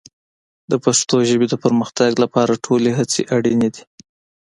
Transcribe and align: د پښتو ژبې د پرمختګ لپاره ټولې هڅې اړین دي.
د 0.71 0.73
پښتو 0.85 1.15
ژبې 1.29 1.47
د 1.49 1.55
پرمختګ 1.63 2.11
لپاره 2.23 2.61
ټولې 2.65 2.91
هڅې 2.99 3.21
اړین 3.35 3.59
دي. 3.73 3.83